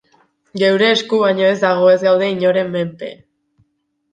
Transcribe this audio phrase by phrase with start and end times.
[0.61, 3.11] Geure esku baino ez dago, ez gaude inoren menpe.